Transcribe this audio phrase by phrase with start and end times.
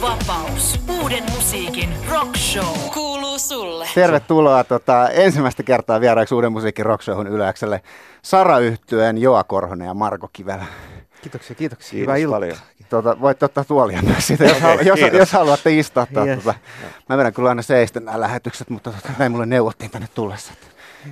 [0.00, 0.80] Vapaus.
[1.02, 2.76] Uuden musiikin rock show.
[2.94, 3.86] Kuuluu sulle.
[3.94, 7.80] Tervetuloa tota, ensimmäistä kertaa vieraiksi Uuden musiikin rock showhun Yleäkselle.
[8.22, 10.64] Sara Yhtyeen, Joa Korhonen ja Marko Kivelä.
[11.22, 11.90] Kiitoksia, kiitoksia.
[11.90, 12.36] Kiitos Hyvää iltaa.
[12.40, 12.56] paljon.
[12.90, 16.26] Tota, voitte ottaa tuolia myös siitä, jos, halu, jos, jos haluatte istahtaa.
[16.26, 16.38] Yes.
[16.44, 16.54] Tota.
[17.08, 20.52] Mä vedän kyllä aina seistä nämä lähetykset, mutta tota, näin mulle neuvottiin tänne tullessa.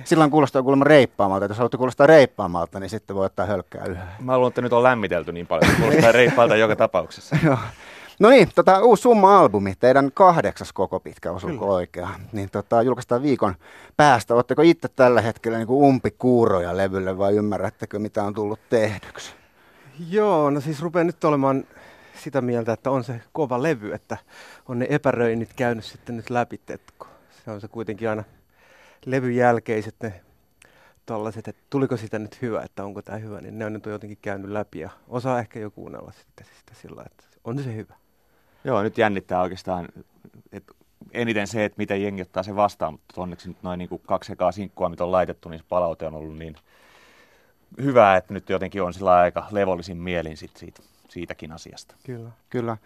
[0.03, 1.45] Silloin kuulostaa kuulemma reippaamalta.
[1.45, 4.03] että Jos haluatte kuulostaa reippaamalta, niin sitten voi ottaa hölkkää yhä.
[4.19, 7.35] Mä luulen, että nyt on lämmitelty niin paljon, että kuulostaa reippaalta joka tapauksessa.
[7.45, 7.57] Joo.
[8.19, 12.09] No niin, tota, uusi Summa-albumi, teidän kahdeksas koko pitkä, osuuko oikea?
[12.31, 13.55] Niin tota, julkaistaan viikon
[13.97, 14.35] päästä.
[14.35, 19.33] Oletteko itse tällä hetkellä niin umpikuuroja levylle vai ymmärrättekö, mitä on tullut tehdyksi?
[20.09, 21.63] Joo, no siis rupean nyt olemaan
[22.23, 24.17] sitä mieltä, että on se kova levy, että
[24.67, 26.61] on ne epäröinnit käynyt sitten nyt läpi,
[27.45, 28.23] se on se kuitenkin aina
[29.05, 30.21] levyn jälkeiset ne
[31.05, 34.17] tollaset, että tuliko sitä nyt hyvä, että onko tämä hyvä, niin ne on nyt jotenkin
[34.21, 37.95] käynyt läpi ja osaa ehkä jo kuunnella sitten sitä sillä, että on se hyvä.
[38.65, 39.87] Joo, nyt jännittää oikeastaan
[40.51, 40.73] että
[41.11, 44.51] eniten se, että miten jengi ottaa se vastaan, mutta onneksi nyt noin niin kaksi ekaa
[44.51, 46.55] sinkkua, mitä on laitettu, niin se palaute on ollut niin
[47.81, 51.95] hyvää, että nyt jotenkin on sillä aika levollisin mielin sit siitä, siitäkin asiasta.
[52.05, 52.29] Kyllä.
[52.49, 52.77] Kyllä.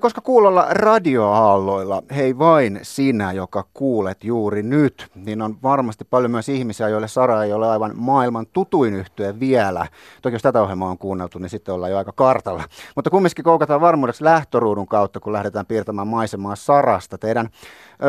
[0.00, 6.48] Koska kuulolla radioaalloilla, hei vain sinä, joka kuulet juuri nyt, niin on varmasti paljon myös
[6.48, 9.86] ihmisiä, joille Sara ei ole aivan maailman tutuin yhtye vielä.
[10.22, 12.64] Toki jos tätä ohjelmaa on kuunneltu, niin sitten ollaan jo aika kartalla.
[12.94, 17.18] Mutta kumminkin koukataan varmuudeksi lähtöruudun kautta, kun lähdetään piirtämään maisemaa Sarasta.
[17.18, 17.50] Teidän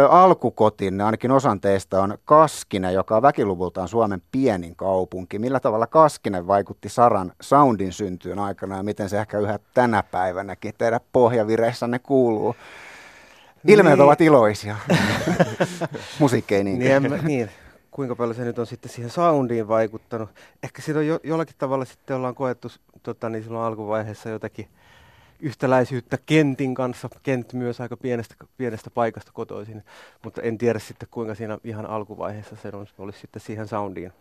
[0.10, 5.40] alkukotinne, ainakin osan teistä, on Kaskinen, joka on väkiluvultaan Suomen pienin kaupunki.
[5.40, 10.74] Millä tavalla Kaskinen vaikutti Saran soundin syntyyn aikana ja miten se ehkä yhä tänä päivänäkin
[10.78, 12.56] teidän pohjavireissänne kuuluu?
[13.68, 14.06] Ilmeet Niin.
[14.06, 14.76] ovat iloisia.
[16.20, 17.10] Musiikki ei Niin, niinkään.
[17.10, 17.50] mä, niin,
[17.92, 20.30] kuinka paljon se nyt on sitten siihen soundiin vaikuttanut.
[20.64, 22.68] Ehkä siitä on jo, jollakin tavalla sitten ollaan koettu
[23.04, 24.68] tota, niin silloin alkuvaiheessa jotakin
[25.40, 27.10] yhtäläisyyttä Kentin kanssa.
[27.24, 29.84] Kent myös aika pienestä, pienestä paikasta kotoisin,
[30.23, 34.14] mutta en tiedä sitten kuinka siinä ihan alkuvaiheessa se on, olisi sitten siihen soundiin,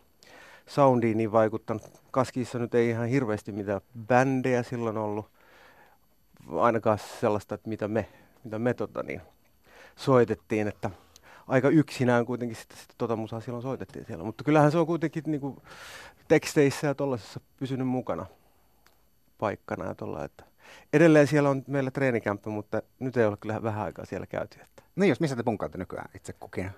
[0.66, 1.82] soundiin niin vaikuttanut.
[2.10, 5.30] Kaskissa nyt ei ihan hirveästi mitään bändejä silloin ollut,
[6.56, 8.08] ainakaan sellaista, että mitä me,
[8.44, 9.20] mitä me tota, niin,
[9.96, 10.90] soitettiin, että
[11.46, 14.24] aika yksinään kuitenkin sitten, sitten tota musaa silloin soitettiin siellä.
[14.24, 15.62] Mutta kyllähän se on kuitenkin niinku
[16.28, 18.26] teksteissä ja tuollaisessa pysynyt mukana
[19.38, 20.44] paikkana ja tolla, että
[20.92, 24.58] edelleen siellä on meillä treenikämppä, mutta nyt ei ole kyllä vähän aikaa siellä käyty.
[24.62, 24.82] Että.
[24.96, 26.70] Niin, jos missä te punkaatte nykyään itse kukin?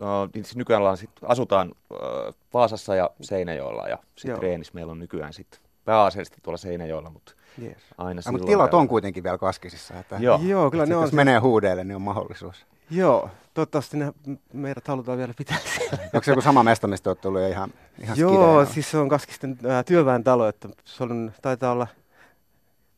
[0.00, 4.90] No, niin siis nykyään ollaan sit, asutaan äh, Vaasassa ja Seinäjoella ja sitten treenissä meillä
[4.92, 7.32] on nykyään sitten pääasiallisesti tuolla Seinäjoella, mutta
[7.62, 7.76] Yes.
[7.98, 9.98] aina Ja, mutta tilot on kuitenkin vielä Kaskisissa.
[9.98, 10.40] Että Joo.
[10.42, 11.02] Joo, kyllä ne on.
[11.02, 12.66] jos se- menee huudeille, niin on mahdollisuus.
[12.90, 14.12] Joo, toivottavasti ne,
[14.52, 15.98] meidät halutaan vielä pitää siellä.
[16.14, 17.70] Onko se joku sama mesta, mistä olet tullut ihan,
[18.02, 18.74] ihan Joo, skideä?
[18.74, 21.86] siis se on Kaskisten ää, työväen talo, että se on, taitaa olla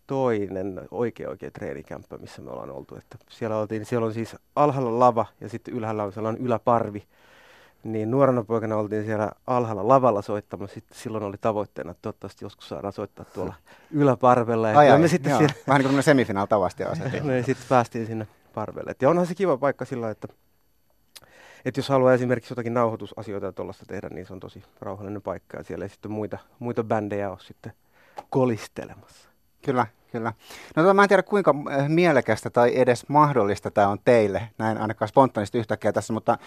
[0.06, 2.97] toinen oikea oikea treenikämppä, missä me ollaan oltu.
[2.97, 7.06] Että siellä, oltiin, siellä on siis alhaalla lava ja sitten ylhäällä on sellainen yläparvi.
[7.84, 10.75] Niin nuorena poikana oltiin siellä alhaalla lavalla soittamassa.
[10.75, 13.55] Sitten silloin oli tavoitteena, että toivottavasti joskus saadaan soittaa tuolla
[13.91, 14.69] yläparvella.
[14.69, 15.39] Ja Ai, ai, me sitten joo.
[15.39, 16.84] siellä, Vähän niin kuin semifinaal tavasti
[17.23, 18.91] me sitten päästiin sinne parvelle.
[18.91, 20.28] Et ja onhan se kiva paikka sillä, että,
[21.65, 25.56] että jos haluaa esimerkiksi jotakin nauhoitusasioita ja tuollaista tehdä, niin se on tosi rauhallinen paikka.
[25.56, 27.73] Ja siellä ei sitten muita, muita bändejä ole sitten
[28.31, 29.28] kolistelemassa.
[29.65, 30.33] Kyllä, kyllä.
[30.77, 34.78] No tota, mä en tiedä kuinka äh, mielekästä tai edes mahdollista tämä on teille, näin
[34.78, 36.39] ainakaan spontaanisti yhtäkkiä tässä, mutta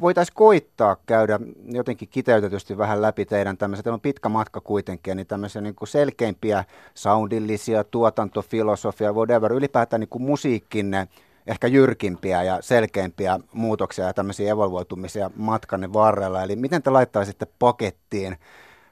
[0.00, 5.26] voitaisiin koittaa käydä jotenkin kiteytetysti vähän läpi teidän tämmöisiä, teillä on pitkä matka kuitenkin, niin
[5.26, 6.64] tämmöisiä niin kuin selkeimpiä
[6.94, 11.08] soundillisia, tuotantofilosofia, whatever, ylipäätään niin kuin musiikkinne
[11.46, 16.42] ehkä jyrkimpiä ja selkeimpiä muutoksia ja tämmöisiä evolvoitumisia matkanne varrella.
[16.42, 18.36] Eli miten te laittaisitte pakettiin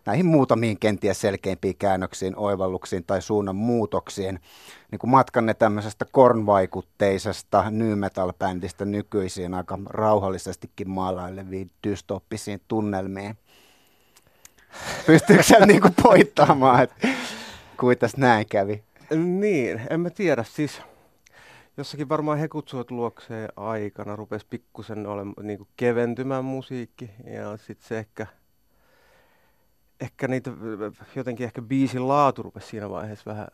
[0.06, 4.40] näihin muutamiin kenties selkeimpiin käännöksiin, oivalluksiin tai suunnan muutoksiin,
[4.90, 13.36] niin kuin matkanne tämmöisestä kornvaikutteisesta new metal-bändistä nykyisiin aika rauhallisestikin maalaileviin dystoppisiin tunnelmiin.
[15.06, 17.08] Pystyykö sen niin kuin poittamaan, että
[17.80, 18.82] kuitas näin kävi?
[19.14, 20.44] Niin, en mä tiedä.
[20.44, 20.82] Siis
[21.76, 27.98] jossakin varmaan he kutsuvat luokseen aikana rupesi pikkusen olemaan niin keventymään musiikki ja sitten se
[27.98, 28.26] ehkä,
[30.00, 30.50] ehkä niitä
[31.16, 33.48] jotenkin ehkä biisin laatu rupesi siinä vaiheessa vähän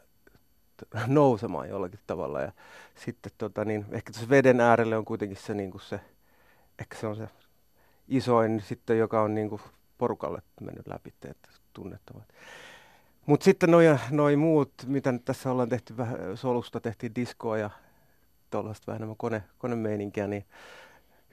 [1.06, 2.52] nousemaan jollakin tavalla ja
[2.94, 6.00] sitten tota niin, ehkä tässä veden äärelle on kuitenkin se, niin kuin se
[6.78, 7.28] ehkä se on se
[8.08, 9.62] isoin sitten, joka on niin kuin
[9.98, 12.24] porukalle mennyt läpi, että tunnettavat.
[13.26, 17.70] Mutta sitten noi, noi muut, mitä nyt tässä ollaan tehty vähän solusta, tehtiin diskoa ja
[18.50, 20.44] tuollaista vähän enemmän kone, konemeininkiä, niin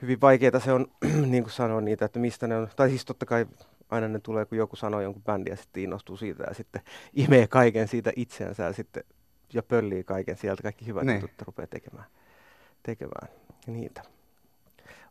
[0.02, 0.88] hyvin vaikeaa se on
[1.32, 2.68] niin kuin sanoa niitä, että mistä ne on.
[2.76, 3.46] Tai siis totta kai
[3.90, 6.82] aina ne tulee, kun joku sanoo jonkun bändin ja sitten innostuu siitä ja sitten
[7.14, 9.04] imee kaiken siitä itseänsä ja sitten
[9.54, 11.22] ja pöllii kaiken sieltä, kaikki hyvät Niin.
[11.22, 12.06] jutut rupeaa tekemään,
[12.84, 13.28] tekemään
[13.68, 14.02] niitä.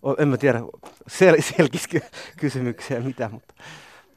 [0.02, 0.60] O, en mä tiedä,
[1.10, 2.00] sel- selkisikö
[2.40, 3.54] kysymyksiä mitä, mutta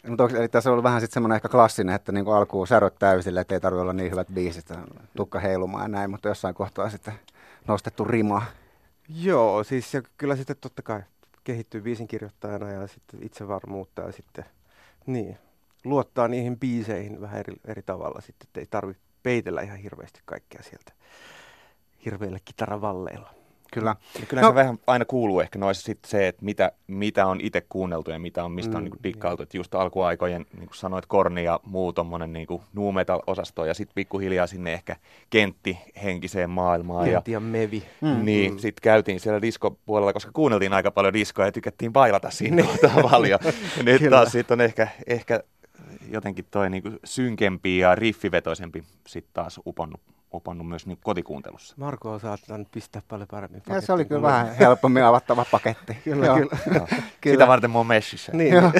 [0.08, 2.96] Mutta onko, eli tässä on ollut vähän sitten semmoinen ehkä klassinen, että niin alkuun säröt
[3.00, 4.66] täysille, että ei tarvitse olla niin hyvät biisit,
[5.18, 7.14] tukka heilumaan ja näin, mutta jossain kohtaa sitten
[7.68, 8.42] nostettu rima.
[9.10, 11.02] Joo, siis ja kyllä sitten totta kai
[11.46, 14.46] kehittyy biisin kirjoittajana ja sitten itsevarmuutta ja sitten
[15.06, 15.38] niin,
[15.84, 20.64] luottaa niihin biiseihin vähän eri, eri tavalla sitten, että ei tarvitse peitellä ihan hirveästi kaikkea
[20.64, 20.92] sieltä
[22.06, 23.34] hirveillä kitaravalleilla.
[23.80, 23.96] Kyllä.
[24.20, 27.42] Ja kyllä No- se vähän aina kuuluu ehkä noissa sitten se, että mitä, mitä on
[27.42, 29.44] itse kuunneltu ja mitä on, mistä mm, on niinku dikkailtu.
[29.44, 33.96] Että just alkuaikojen, niin kuin sanoit, Korni ja muu tommonen niinku nu metal-osasto ja sitten
[33.96, 34.96] pikkuhiljaa sinne ehkä
[35.30, 37.08] kentti henkiseen maailmaan.
[37.08, 37.84] Ja, Kenti ja Mevi.
[38.02, 38.26] Mm.
[38.26, 38.60] niin, mm.
[38.60, 42.66] sitten käytiin siellä diskopuolella, koska kuunneltiin aika paljon diskoa ja tykättiin bailata siinä
[43.12, 43.40] paljon.
[43.46, 43.52] Ja
[43.84, 44.18] nyt Kyllä.
[44.18, 45.44] taas sitten on ehkä, ehkä
[46.12, 50.02] jotenkin toi niinku synkempi ja riffivetoisempi sitten taas uponnut,
[50.36, 51.76] uponnut myös niinku kotikuuntelussa.
[51.78, 53.58] Marko osaa tämän pistää paljon paremmin.
[53.58, 54.28] Ja se pakettiin oli kyllä mä.
[54.28, 55.98] vähän helpommin avattava paketti.
[56.04, 56.36] Kyllä, Joo.
[56.36, 56.58] kyllä.
[56.76, 56.88] Joo.
[57.24, 58.32] Sitä varten mä oon messissä.
[58.36, 58.72] Niin, Joo.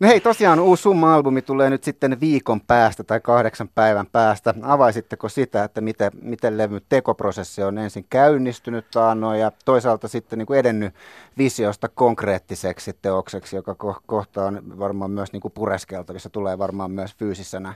[0.00, 4.54] No hei, tosiaan uusi Summa-albumi tulee nyt sitten viikon päästä tai kahdeksan päivän päästä.
[4.62, 10.46] Avaisitteko sitä, että miten, miten levyn tekoprosessi on ensin käynnistynyt taannoin ja toisaalta sitten niin
[10.46, 10.94] kuin edennyt
[11.38, 17.14] visiosta konkreettiseksi teokseksi, joka ko- kohta on varmaan myös niin kuin pureskeltavissa, tulee varmaan myös
[17.16, 17.74] fyysisenä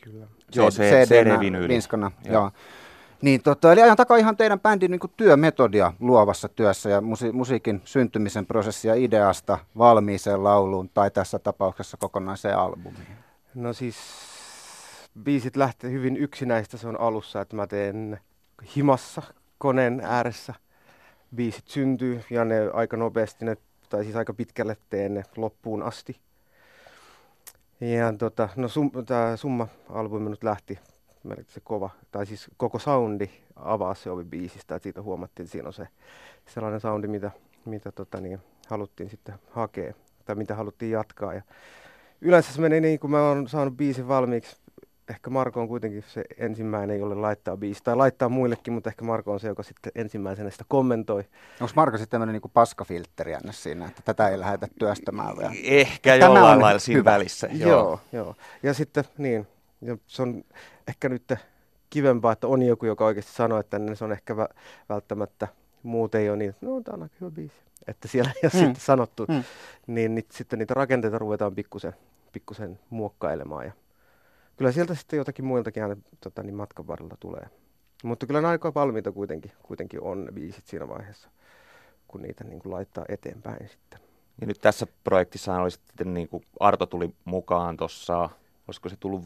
[0.00, 0.26] kyllä.
[0.54, 1.68] Joo, se- CD-vinyyli.
[1.68, 2.10] vinskana.
[2.24, 2.32] Joo.
[2.34, 2.50] Joo.
[3.22, 7.82] Niin tota, eli ajan takaa ihan teidän bändin niin työmetodia luovassa työssä ja musi- musiikin
[7.84, 13.06] syntymisen prosessia ideasta valmiiseen lauluun tai tässä tapauksessa kokonaiseen albumiin.
[13.54, 13.96] No siis
[15.22, 18.20] biisit lähtee hyvin yksinäistä se on alussa, että mä teen
[18.76, 19.22] himassa
[19.58, 20.54] koneen ääressä.
[21.34, 23.56] Biisit syntyy ja ne aika nopeasti, ne,
[23.88, 26.20] tai siis aika pitkälle teen ne loppuun asti.
[27.80, 30.78] Ja tota, no sum, tämä Summa-albumi nyt lähti
[31.24, 35.52] melkein se kova, tai siis koko soundi avaa se ovi biisistä, että siitä huomattiin, että
[35.52, 35.88] siinä on se
[36.46, 37.30] sellainen soundi, mitä,
[37.64, 38.38] mitä tota niin,
[38.68, 39.94] haluttiin sitten hakea,
[40.24, 41.34] tai mitä haluttiin jatkaa.
[41.34, 41.42] Ja
[42.20, 44.56] yleensä se menee niin, kun mä oon saanut biisin valmiiksi,
[45.10, 49.32] ehkä Marko on kuitenkin se ensimmäinen, jolle laittaa biisi, tai laittaa muillekin, mutta ehkä Marko
[49.32, 51.24] on se, joka sitten ensimmäisenä sitä kommentoi.
[51.60, 55.52] Onko Marko sitten tämmöinen niin paskafiltteri anna siinä, että tätä ei lähdetä työstämään vielä?
[55.64, 57.10] Ehkä Tämä jollain on lailla siinä hyvä.
[57.12, 57.48] välissä.
[57.52, 58.00] Joo, joo.
[58.12, 58.34] joo.
[58.62, 59.46] Ja sitten niin,
[59.80, 60.44] ja se on
[60.88, 61.32] ehkä nyt
[61.90, 64.54] kivempaa, että on joku, joka oikeasti sanoo, että se on ehkä vä-
[64.88, 65.48] välttämättä,
[65.82, 67.54] muut ei ole niin, että no tämä on aika hyvä biisi.
[67.86, 68.58] Että siellä ei ole Mm.
[68.58, 69.44] sitten sanottu, Mm.
[69.86, 71.92] niin nyt, sitten niitä rakenteita ruvetaan pikkusen,
[72.32, 73.64] pikkusen muokkailemaan.
[73.66, 73.72] Ja
[74.58, 77.46] kyllä sieltä sitten jotakin muiltakin aina tota, niin matkan varrella tulee.
[78.04, 81.30] Mutta kyllä ne aika valmiita kuitenkin, kuitenkin on ne biisit siinä vaiheessa,
[82.08, 84.00] kun niitä niin kuin laittaa eteenpäin sitten.
[84.40, 88.30] Ja nyt tässä projektissa oli sitten niin kuin Arto tuli mukaan tuossa,
[88.68, 89.24] olisiko se tullut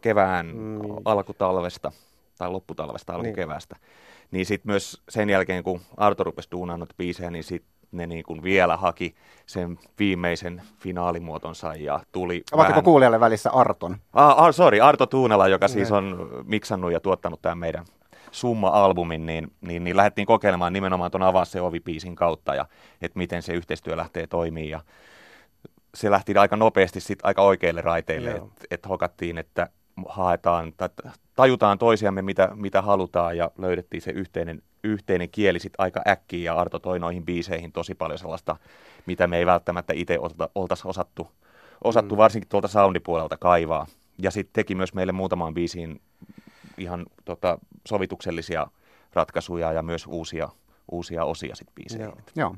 [0.00, 0.52] kevään Mm.
[0.52, 0.96] mm.
[1.04, 1.92] alkutalvesta
[2.38, 3.76] tai lopputalvesta alkukeväästä.
[3.80, 3.90] Niin,
[4.30, 8.24] niin sitten myös sen jälkeen, kun Arto rupesi duunaan noita biisejä, niin sitten ne niin
[8.24, 9.14] kuin vielä haki
[9.46, 12.84] sen viimeisen finaalimuotonsa ja tuli Avatteko vähän...
[12.84, 13.96] kuulijalle välissä Arton?
[14.12, 16.04] Ah, ah, sorry, Arto Tuunela, joka siis Näin.
[16.04, 17.84] on miksannut ja tuottanut tämän meidän
[18.30, 22.66] Summa-albumin, niin, niin, niin lähdettiin kokeilemaan nimenomaan tuon Avaa se ovi-biisin kautta ja
[23.02, 24.68] että miten se yhteistyö lähtee toimimaan.
[24.68, 24.80] Ja
[25.94, 29.68] se lähti aika nopeasti sit aika oikeille raiteille, että et hokattiin, että
[30.08, 30.72] haetaan,
[31.36, 36.60] tajutaan toisiamme, mitä, mitä halutaan ja löydettiin se yhteinen, yhteinen kieli sit aika äkkiä ja
[36.60, 38.56] Arto toi noihin biiseihin tosi paljon sellaista,
[39.06, 40.18] mitä me ei välttämättä itse
[40.54, 41.28] oltaisi osattu,
[41.84, 42.18] osattu Mm.
[42.18, 43.86] varsinkin tuolta soundipuolelta kaivaa.
[44.18, 46.00] Ja sitten teki myös meille muutamaan biisiin
[46.78, 47.58] ihan tota,
[47.88, 48.66] sovituksellisia
[49.12, 50.48] ratkaisuja ja myös uusia,
[50.90, 52.06] uusia osia sitten biiseihin.
[52.06, 52.16] Joo.
[52.36, 52.56] Joo.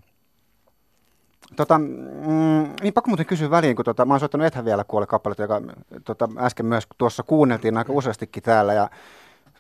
[1.56, 5.06] Tota, mm, niin pakko muuten kysyä väliin, kun tota, mä oon soittanut Ethän vielä kuole
[5.06, 5.62] kappaletta, joka
[6.04, 8.72] tota, äsken myös tuossa kuunneltiin aika useastikin täällä.
[8.72, 8.90] Ja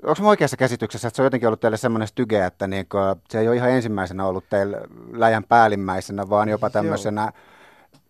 [0.02, 2.98] onko mä oikeassa käsityksessä, että se on jotenkin ollut teille semmoinen styge, että niinku,
[3.30, 4.80] se ei ole ihan ensimmäisenä ollut teillä
[5.12, 7.32] läjän päällimmäisenä, vaan jopa tämmöisenä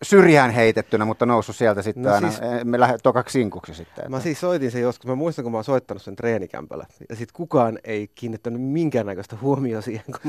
[0.05, 4.11] syrjään heitettynä, mutta noussut sieltä sitten No aina, siis- siis, me lähde tokaksi sinkuksi sitten.
[4.11, 6.87] Mä siis soitin sen joskus, mä muistan kun mä oon soittanut sen treenikämpällä.
[7.09, 10.21] Ja sit kukaan ei kiinnittänyt minkäännäköistä huomioon siihen, kun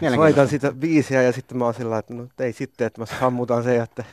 [0.00, 3.06] mä soitan sitä biisiä ja sitten mä oon sillä että no ei sitten, että mä
[3.06, 4.04] sammutan sen ja että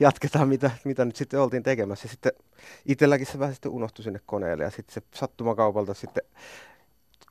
[0.00, 2.06] jatketaan mitä, mitä nyt sitten oltiin tekemässä.
[2.06, 2.32] Ja sitten
[2.86, 6.22] itselläkin se vähän sitten unohtui sinne koneelle ja sitten se sattumakaupalta sitten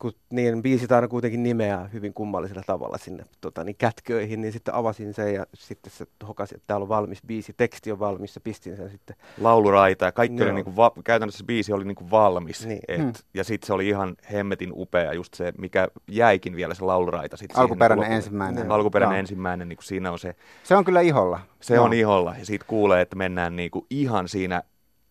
[0.02, 4.74] kun niin biisit aina kuitenkin nimeää hyvin kummallisella tavalla sinne tota, niin kätköihin, niin sitten
[4.74, 8.42] avasin sen ja sitten se hokasi, että täällä on valmis biisi, teksti on valmis ja
[8.42, 10.56] pistin sen sitten lauluraita ja kaikki oli Joo.
[10.56, 12.66] niinku va- käytännössä se biisi oli niinku valmis.
[12.68, 12.80] Niin.
[12.88, 13.14] Et, Hmm.
[13.34, 17.38] Ja sitten se oli ihan hemmetin upea, just se, mikä jäikin vielä se lauluraita.
[17.38, 18.58] Sit Alkuperäinen siihen, niinku ensimmäinen.
[18.60, 18.76] lopulle.
[18.76, 19.20] Alkuperäinen Joo.
[19.20, 21.40] ensimmäinen, niin siinä on se, Se on kyllä iholla.
[21.62, 21.86] se Joo.
[21.86, 22.36] on iholla.
[22.40, 24.64] Ja siitä kuulee, että mennään niinku ihan siinä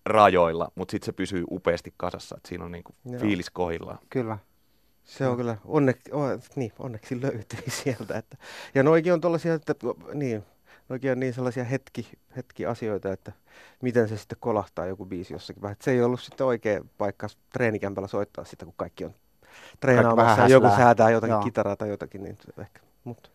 [0.07, 3.21] rajoilla, mutta sitten se pysyy upeasti kasassa, että siinä on niinku Joo.
[3.21, 3.99] fiilis kohillaan.
[4.11, 4.39] Kyllä.
[5.05, 8.19] Se on kyllä, onneksi, on, niin, onneksi löytyi sieltä.
[8.19, 8.37] Että,
[8.75, 9.75] ja noikin on tollaisia, että
[10.15, 10.45] niin,
[10.89, 13.33] noikin on niin sellaisia hetki, hetki asioita, että
[13.83, 15.77] miten se sitten kolahtaa joku biisi jossakin vähän.
[15.81, 19.15] Se ei ollut sitten oikea paikka treenikämpällä soittaa sitä, kun kaikki on
[19.81, 21.43] treenaamassa ja joku säätää jotakin Joo.
[21.43, 23.31] kitaraa tai jotakin, niin ehkä, mutta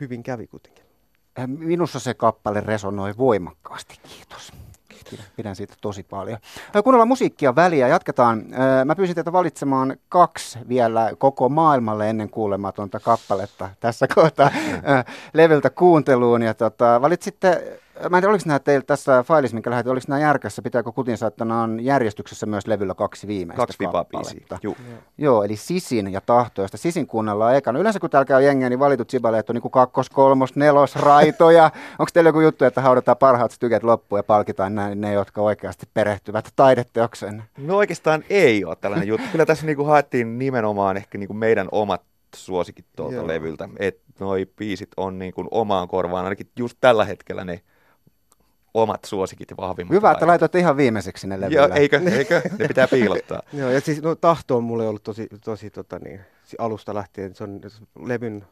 [0.00, 0.84] hyvin kävi kuitenkin.
[1.36, 4.52] Eh, Minussa se kappale resonoi voimakkaasti, kiitos.
[5.10, 6.38] Pidän- Pidän siitä tosi paljon.
[6.84, 8.44] Kuunnellaan musiikkia väliä, jatketaan.
[8.84, 15.70] Mä pyysin teitä valitsemaan kaksi vielä koko maailmalle ennen kuulematonta kappaletta tässä kohtaa eh, levyltä
[15.70, 16.42] kuunteluun.
[16.42, 20.20] Ja tota, valitsitte, mä en tiedä, oliko nämä teillä tässä failissa, minkä lähetin, oliko nämä
[20.20, 20.90] järkässä, pitääkö
[21.38, 24.58] nämä on järjestyksessä myös levyllä kaksi viimeistä Kaksi kappaletta.
[24.62, 24.76] Juu.
[25.18, 27.78] Joo, eli Sisin ja Tahto, josta Sisin kuunnellaan ekana.
[27.78, 31.64] Yleensä kun täällä käy jengiä, niin valitut sibaleet on niin kuin kakkos, kolmos, nelos, raitoja.
[31.98, 35.86] Onko teillä joku juttu, että haudataan parhaat styket loppuun ja palkitaan näin ne, jotka oikeasti
[35.94, 37.42] perehtyvät taideteokseen?
[37.58, 39.26] No oikeastaan ei ole tällainen juttu.
[39.32, 42.02] Kyllä tässä niinku haettiin nimenomaan ehkä niinku meidän omat
[42.36, 43.26] suosikit tuolta Joo.
[43.26, 43.68] levyltä.
[43.78, 47.60] Että noi biisit on niinku omaan korvaan, ainakin just tällä hetkellä ne
[48.74, 49.94] omat suosikit ja vahvimmat.
[49.94, 50.28] Hyvä, että laitat.
[50.28, 51.56] laitoitte ihan viimeiseksi ne levylle.
[51.56, 52.42] Joo, eikö, eikö?
[52.58, 53.42] Ne pitää piilottaa.
[53.52, 57.34] Joo, ja siis no, tahto on mulle ollut tosi, tosi tota, niin, si- alusta lähtien,
[57.34, 57.60] se on
[58.04, 58.44] levyn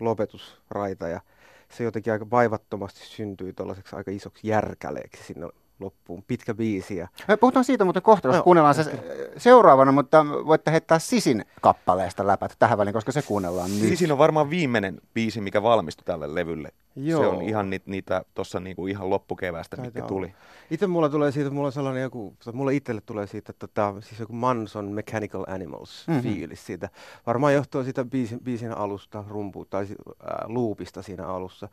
[0.00, 1.20] lopetusraita ja
[1.68, 5.48] se jotenkin aika vaivattomasti syntyi tuollaiseksi aika isoksi järkäleeksi sinne
[5.80, 6.22] loppuun.
[6.26, 9.04] Pitkä biisi ja Me Puhutaan siitä muuten kohta, jos Joo, kuunnellaan se
[9.36, 13.88] seuraavana, mutta voitte heittää Sisin kappaleesta läpät tähän väliin, koska se kuunnellaan nyt.
[13.88, 16.68] Sisin on varmaan viimeinen biisi, mikä valmistui tälle levylle.
[16.96, 17.20] Joo.
[17.20, 20.34] Se on ihan niitä, niitä tuossa niinku ihan loppukeväästä, mitkä tuli.
[20.70, 23.94] Itse mulla tulee siitä, mulla on sellainen joku, tai mulle itselle tulee siitä, että tämä
[24.00, 26.16] siis joku Manson Mechanical Animals Mhm.
[26.16, 26.32] mm-hmm.
[26.32, 26.88] fiilis siitä.
[27.26, 29.86] Varmaan johtuu siitä biisin, biisin alusta, rumpu tai
[30.22, 31.68] ää, loopista siinä alussa.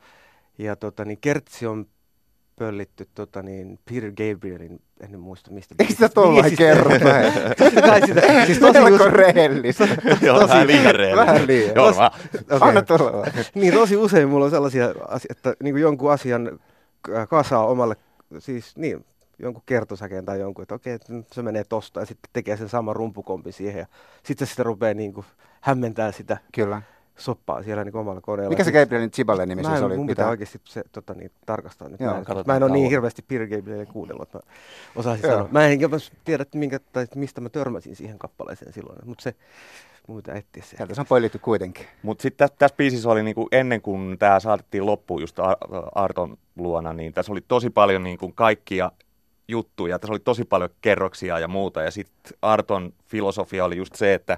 [0.57, 1.85] Ja tota, niin kertsi on
[2.61, 5.75] pöllitty tota, niin Peter Gabrielin, en nyt muista mistä.
[5.79, 6.09] Eikö sitä
[6.57, 7.05] kerrota?
[7.57, 9.87] Totta kai sitä, siis tosi Melko usein, rehellistä.
[10.21, 11.25] Joo, vähän liian reilua.
[11.25, 11.75] Vähän liian.
[11.75, 12.57] Joo, Okei.
[12.59, 13.31] Anna tulla vaan.
[13.55, 16.59] niin tosi usein mulla on sellaisia asioita, että niin kuin jonkun asian
[17.15, 17.95] äh, kasaa omalle,
[18.39, 19.05] siis niin,
[19.39, 22.95] jonkun kertosäkeen tai jonkun, että okei, nyt se menee tosta ja sitten tekee sen saman
[22.95, 23.87] rumpukompi siihen ja
[24.23, 25.25] sitten se sitä rupeaa niin kuin
[25.61, 26.81] hämmentää sitä Kyllä.
[27.21, 28.49] Soppaa siellä niin omalla koneella.
[28.49, 29.97] Mikä se Gabrielin Chibalen nimi siis oli?
[29.97, 31.99] mun pitää oikeasti se, tota, niin, tarkastaa nyt.
[31.99, 34.43] Joo, mä en, mä en ole niin hirveästi Peter Gabrielin kuunnellut, että mä
[34.95, 35.37] osaisin Joo.
[35.37, 35.49] sanoa.
[35.51, 39.35] Mä en jopa tiedä, että minkä, tai mistä mä törmäsin siihen kappaleeseen silloin, mutta se,
[40.07, 40.77] mun pitää etsiä se.
[40.77, 41.85] Sieltä se on poilittu kuitenkin.
[42.03, 45.57] Mutta sitten tässä, tässä biisissä oli niinku, ennen kuin tämä saatettiin loppuun just Ar-
[45.95, 48.91] Arton luona, niin tässä oli tosi paljon niinku kaikkia
[49.47, 49.99] juttuja.
[49.99, 51.81] Tässä oli tosi paljon kerroksia ja muuta.
[51.81, 54.37] Ja sitten Arton filosofia oli just se, että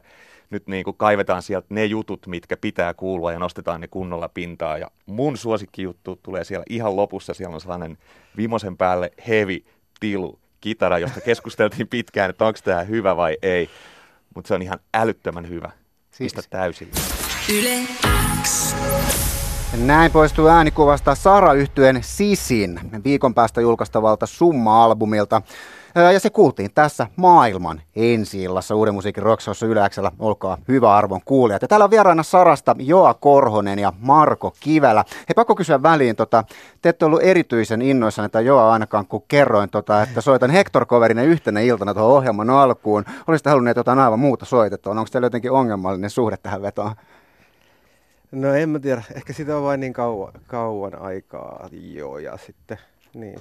[0.49, 4.79] nyt niinku kaivetaan sieltä ne jutut, mitkä pitää kuulua ja nostetaan ne kunnolla pintaan.
[4.79, 7.33] Ja mun suosikkijuttu tulee siellä ihan lopussa.
[7.33, 7.97] Siellä on sellainen
[8.37, 9.65] vimosen päälle heavy
[9.99, 13.69] tilu kitara, josta keskusteltiin pitkään, että onko tämä hyvä vai ei.
[14.35, 15.71] Mutta se on ihan älyttömän hyvä.
[16.11, 16.93] Siis- Pistä täysillä.
[17.49, 17.79] Yle
[18.43, 18.75] X.
[19.77, 25.41] Näin poistuu äänikuvasta Sara yhtyen Sisin viikon päästä julkaistavalta Summa-albumilta.
[26.13, 30.11] Ja se kuultiin tässä maailman ensi illassa Uuden musiikin Rockshowssa Yleäksellä.
[30.19, 31.61] Olkaa hyvä arvon kuulijat.
[31.61, 35.05] Ja täällä on vieraana Sarasta Joa Korhonen ja Marko Kivelä.
[35.09, 36.43] Hei, pakko kysyä väliin, tota,
[36.81, 41.25] te ette ollut erityisen innoissanne tai Joa ainakaan, kun kerroin, tota, että soitan Hector Coverinen
[41.25, 43.05] yhtenä iltana tuohon ohjelman alkuun.
[43.27, 44.91] Olisitte halunneet jotain aivan muuta soitettua.
[44.91, 46.95] Onko teillä jotenkin ongelmallinen suhde tähän vetoon?
[48.33, 52.77] No en mä tiedä, ehkä sitä on vain niin kauan, kauan aikaa jo ja sitten
[53.13, 53.39] niin.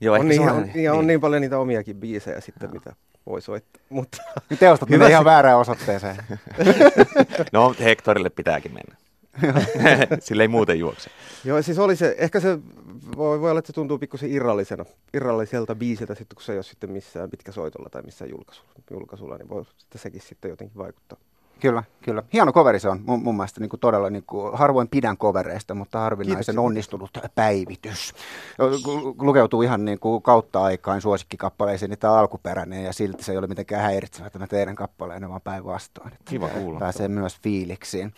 [0.00, 2.92] Joo, on, ehkä niin, se on, ja on niin paljon niitä omiakin biisejä sitten, mitä
[3.26, 3.82] voi soittaa.
[3.88, 6.16] Mutta Nyt teostat Hyvä menee ihan väärään osoitteeseen.
[7.52, 8.96] No, Hektorille pitääkin mennä.
[10.20, 11.10] Sillä ei muuten juokse.
[11.44, 12.58] joo, siis oli se, ehkä se
[13.16, 16.62] voi, voi olla, että se tuntuu pikkusen irrallisena, irralliselta biisiltä sitten, kun se ei ole
[16.62, 21.18] sitten missään pitkäsoitolla tai missään julkaisulla, julkaisulla niin voi sitten sekin sitten jotenkin vaikuttaa.
[21.60, 22.22] Kyllä, kyllä.
[22.32, 25.74] Hieno coveri se on mun, mun mielestä niin kuin todella, niin kuin, harvoin pidän covereista,
[25.74, 26.64] mutta harvinaisen Kiitos.
[26.64, 28.12] onnistunut päivitys.
[28.58, 33.38] Lu- Lukeutuu ihan niin kuin kautta aikaan suosikkikappaleisiin, niin tämä alkuperäinen ja silti se ei
[33.38, 36.12] ole mitenkään häiritsevä tämä teidän kappaleenne, vaan päinvastoin.
[36.24, 36.78] Kiva kuulla.
[36.78, 38.14] Pääsee myös fiiliksiin.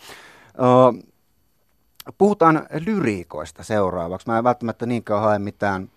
[2.17, 4.27] Puhutaan lyriikoista seuraavaksi.
[4.27, 5.89] Mä en välttämättä niinkään hae mitään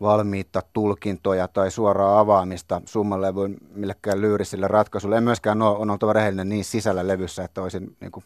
[0.00, 5.16] valmiita tulkintoja tai suoraa avaamista summalevyn millekään lyyrisille ratkaisulle.
[5.16, 8.24] En myöskään ole, on oltava rehellinen niin sisällä levyssä, että olisin, niin kuin,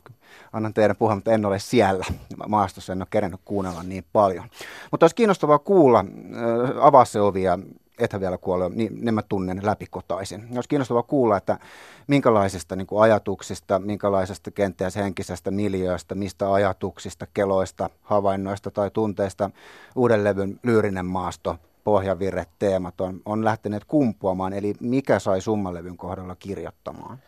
[0.53, 2.05] annan teidän puhua, mutta en ole siellä
[2.49, 4.45] maastossa, en ole kerennyt kuunnella niin paljon.
[4.91, 7.59] Mutta olisi kiinnostavaa kuulla, äh, avaa se ovi ja
[7.99, 10.49] ethän vielä kuole, niin ne mä tunnen läpikotaisin.
[10.55, 11.59] Olisi kiinnostavaa kuulla, että
[12.07, 19.51] minkälaisista niin kuin ajatuksista, minkälaisesta kenties henkisestä miljööstä, mistä ajatuksista, keloista, havainnoista tai tunteista
[19.97, 26.37] uuden levyn lyyrinen maasto pohjavirret, teemat on, on lähteneet kumpuamaan, eli mikä sai summalevyn kohdalla
[26.37, 27.19] kirjoittamaan?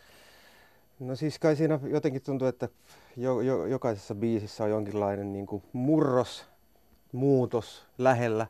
[1.01, 2.69] No siis kai siinä jotenkin tuntuu, että
[3.17, 6.45] jo, jo, jokaisessa biisissä on jonkinlainen niin kuin murros,
[7.13, 8.47] muutos lähellä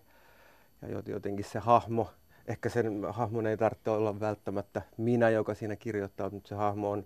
[0.82, 2.10] ja jotenkin se hahmo,
[2.46, 7.04] ehkä sen hahmon ei tarvitse olla välttämättä minä, joka siinä kirjoittaa, mutta se hahmo on,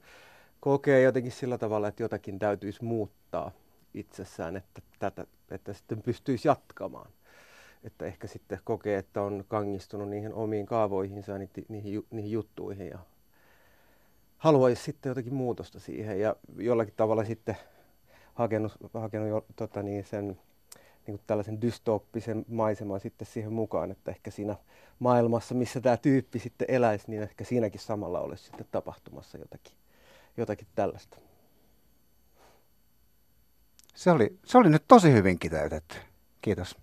[0.60, 3.52] kokee jotenkin sillä tavalla, että jotakin täytyisi muuttaa
[3.94, 7.10] itsessään, että, tätä, että sitten pystyisi jatkamaan.
[7.84, 12.98] Että ehkä sitten kokee, että on kangistunut niihin omiin kaavoihinsa niihin, niihin, niihin juttuihin ja
[14.38, 17.56] haluaisi sitten jotakin muutosta siihen ja jollakin tavalla sitten
[18.34, 20.38] hakenut, hakenut jo, tota niin, sen
[21.06, 24.56] niin kuin tällaisen dystooppisen maiseman sitten siihen mukaan, että ehkä siinä
[24.98, 29.72] maailmassa, missä tämä tyyppi sitten eläisi, niin ehkä siinäkin samalla olisi sitten tapahtumassa jotakin,
[30.36, 31.16] jotakin tällaista.
[33.94, 35.96] Se oli, se oli nyt tosi hyvin kiteytetty.
[36.42, 36.76] Kiitos.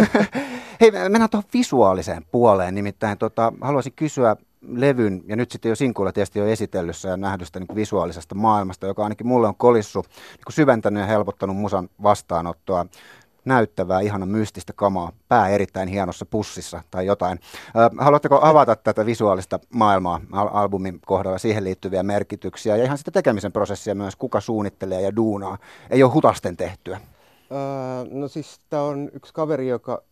[0.80, 2.74] Hei, mennään tuohon visuaaliseen puoleen.
[2.74, 4.36] Nimittäin tota, haluaisin kysyä
[4.68, 9.02] levyn, ja nyt sitten jo Sinkuilla tietysti jo esitellyssä ja nähdystä niin visuaalisesta maailmasta, joka
[9.02, 12.86] ainakin mulle on kolissu niin syventänyt ja helpottanut musan vastaanottoa
[13.46, 17.40] näyttävää, ihana mystistä kamaa, pää erittäin hienossa pussissa tai jotain.
[17.98, 23.52] Haluatteko avata tätä visuaalista maailmaa al- albumin kohdalla, siihen liittyviä merkityksiä ja ihan sitä tekemisen
[23.52, 25.58] prosessia myös, kuka suunnittelee ja duunaa?
[25.90, 27.00] Ei ole hutasten tehtyä.
[27.52, 27.58] Öö,
[28.10, 30.02] no siis tämä on yksi kaveri, joka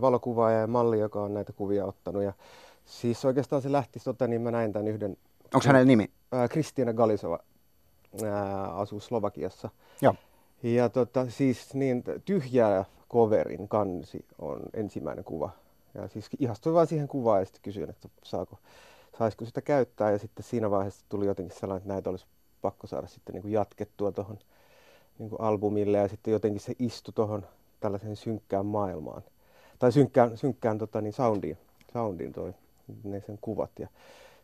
[0.00, 2.32] valokuvaaja ja malli, joka on näitä kuvia ottanut ja
[2.84, 5.16] Siis oikeastaan se lähti, tota, niin mä näin tämän yhden.
[5.54, 6.10] Onko hänen nimi?
[6.50, 7.38] Kristiina Galisova
[8.24, 9.68] ää, asuu Slovakiassa.
[10.02, 10.14] Joo.
[10.64, 15.50] Ja tota, siis niin tyhjää coverin kansi on ensimmäinen kuva.
[15.94, 18.58] Ja siis ihastuin vaan siihen kuvaan ja sitten kysyin, että saako,
[19.18, 20.10] saisiko sitä käyttää.
[20.10, 22.26] Ja sitten siinä vaiheessa tuli jotenkin sellainen, että näitä olisi
[22.62, 24.38] pakko saada sitten niin kuin jatkettua tuohon
[25.18, 25.98] niin kuin albumille.
[25.98, 27.46] Ja sitten jotenkin se istui tuohon
[27.80, 29.22] tällaiseen synkkään maailmaan.
[29.78, 31.58] Tai synkkään, synkkään tota, niin soundiin,
[31.92, 32.54] soundiin toi
[33.04, 33.70] ne sen kuvat.
[33.78, 33.88] Ja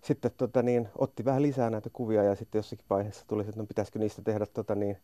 [0.03, 3.67] sitten tota, niin, otti vähän lisää näitä kuvia ja sitten jossakin vaiheessa tuli, että no,
[3.67, 4.99] pitäisikö niistä tehdä tota, niin,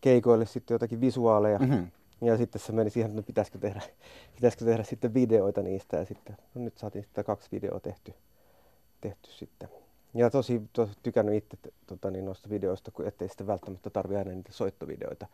[0.00, 1.58] keikoille sitten jotakin visuaaleja.
[1.58, 1.90] Mm-hmm.
[2.20, 3.80] Ja sitten se meni siihen, että no, pitäisikö, tehdä,
[4.36, 8.14] pitäisikö tehdä sitten videoita niistä ja sitten no, nyt saatiin sitten kaksi videoa tehty,
[9.00, 9.68] tehty sitten.
[10.14, 11.56] Ja tosi, tosi tykännyt itse
[11.86, 15.26] tota, niin, noista videoista, kun ettei sitten välttämättä tarvitse aina niitä soittovideoita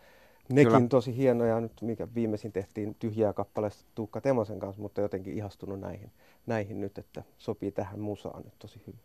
[0.48, 0.88] Nekin Kyllä.
[0.88, 6.12] tosi hienoja, nyt mikä viimeisin tehtiin tyhjää kappaleesta Tuukka Temosen kanssa, mutta jotenkin ihastunut näihin,
[6.46, 9.00] näihin nyt, että sopii tähän musaan nyt tosi hyvin.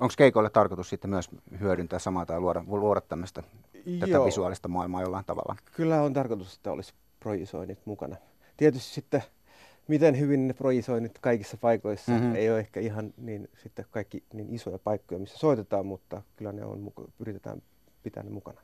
[0.00, 1.30] Onko keikoille tarkoitus sitten myös
[1.60, 3.42] hyödyntää samaa tai luoda, luoda tämmöistä
[4.00, 5.56] tätä visuaalista maailmaa jollain tavalla?
[5.76, 8.16] Kyllä on tarkoitus, että olisi projisoinnit mukana.
[8.56, 9.22] Tietysti sitten,
[9.88, 12.34] miten hyvin ne projisoinnit kaikissa paikoissa, mm-hmm.
[12.34, 16.64] ei ole ehkä ihan niin, sitten kaikki niin isoja paikkoja, missä soitetaan, mutta kyllä ne
[16.64, 17.62] on, yritetään
[18.02, 18.60] pitää ne mukana.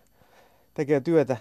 [0.74, 1.36] tekee työtä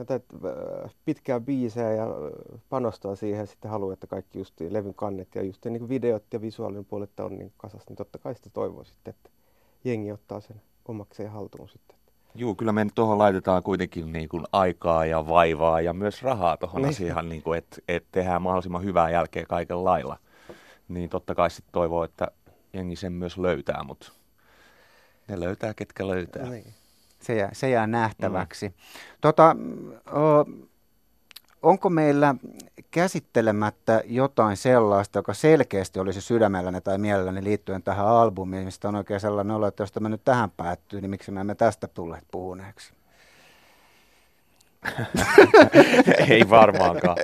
[0.00, 5.34] näitä äh, pitkää biisejä ja äh, panostaa siihen sitten haluaa, että kaikki just levyn kannet
[5.34, 8.84] ja just niin videot ja visuaalinen puolet on niin kasas, niin totta kai sitä toivoo
[8.84, 9.30] sitten, että
[9.84, 11.96] jengi ottaa sen omakseen haltuun sitten.
[12.34, 16.82] Joo, kyllä me tuohon laitetaan kuitenkin niin kuin aikaa ja vaivaa ja myös rahaa tuohon
[16.82, 16.90] niin.
[16.90, 20.18] asiaan, niin kuin, että, että tehdään mahdollisimman hyvää jälkeä kaiken lailla.
[20.88, 22.28] Niin totta kai sitten toivoo, että
[22.72, 24.12] jengi sen myös löytää, mutta
[25.28, 26.50] ne löytää, ketkä löytää.
[26.50, 26.74] Niin
[27.20, 28.68] se jää, se jää nähtäväksi.
[28.68, 28.74] Mm.
[29.20, 29.56] Tota,
[31.62, 32.34] onko meillä
[32.90, 39.20] käsittelemättä jotain sellaista, joka selkeästi olisi sydämelläni tai mielelläni liittyen tähän albumiin, mistä on oikein
[39.20, 42.92] sellainen olo, että jos tämä nyt tähän päättyy, niin miksi me emme tästä tulleet puhuneeksi?
[46.28, 47.16] Ei varmaankaan.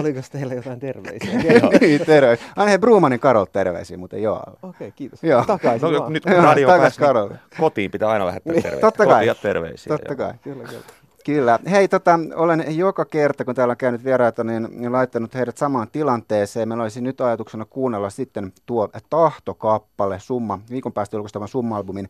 [0.00, 1.38] Oliko teillä jotain terveisiä?
[1.80, 2.38] niin, terve.
[2.56, 4.36] Aina he Brumanin Karol terveisiä, mutta joo.
[4.38, 5.22] Okei, okay, kiitos.
[5.32, 5.44] Joo.
[5.44, 6.12] Takaisin No, vaan.
[6.12, 8.80] nyt kun radio pääsi, niin kotiin pitää aina lähettää Niin, terveisiä.
[8.90, 9.14] totta kai.
[9.14, 9.98] Kotiin ja terveisiä.
[9.98, 10.16] Totta joo.
[10.16, 10.34] kai.
[10.42, 10.82] Kyllä, kyllä.
[11.24, 11.58] Kyllä.
[11.70, 16.68] Hei, tota, olen joka kerta, kun täällä on käynyt vieraita, niin, laittanut heidät samaan tilanteeseen.
[16.68, 22.08] Meillä olisi nyt ajatuksena kuunnella sitten tuo tahtokappale, summa, viikon päästä julkaistavan summa-albumin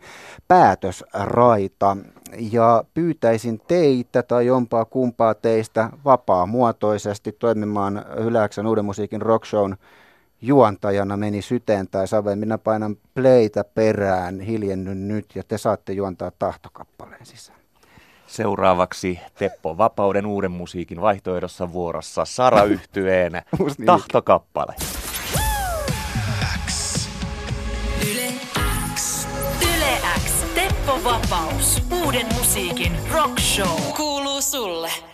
[0.48, 1.96] päätösraita.
[2.52, 9.76] Ja pyytäisin teitä tai jompaa kumpaa teistä vapaamuotoisesti toimimaan Hyläksän uuden musiikin rockshown
[10.42, 12.38] juontajana meni syteen tai saveen.
[12.38, 17.61] Minä painan playtä perään, hiljenny nyt ja te saatte juontaa tahtokappaleen sisään.
[18.32, 24.74] Seuraavaksi Teppo Vapauden uuden musiikin vaihtoehdossa vuorossa Sara Yhtyeen niin tahtokappale.
[28.12, 28.32] Yle
[28.94, 29.26] X.
[29.62, 30.32] Yle X.
[30.54, 31.82] Teppo Vapaus.
[32.04, 33.80] Uuden musiikin rock show.
[33.96, 35.11] Kuuluu sulle.